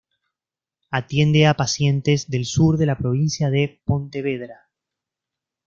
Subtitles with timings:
[0.89, 4.67] Atiende a pacientes del sur de la provincia de Pontevedra.